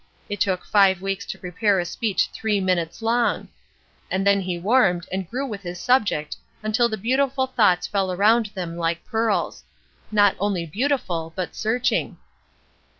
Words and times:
It 0.29 0.39
took 0.39 0.65
five 0.65 0.99
weeks 0.99 1.27
to 1.27 1.37
prepare 1.37 1.77
a 1.79 1.85
speech 1.85 2.29
three 2.33 2.59
minutes 2.59 3.03
long. 3.03 3.49
And 4.09 4.25
then 4.25 4.41
he 4.41 4.57
warmed, 4.57 5.05
and 5.11 5.29
grew 5.29 5.45
with 5.45 5.61
his 5.61 5.79
subject 5.79 6.35
until 6.63 6.89
the 6.89 6.97
beautiful 6.97 7.45
thoughts 7.45 7.85
fell 7.85 8.11
around 8.11 8.47
them 8.55 8.77
like 8.77 9.05
pearls. 9.05 9.63
Not 10.11 10.35
only 10.39 10.65
beautiful, 10.65 11.33
but 11.35 11.53
searching. 11.53 12.17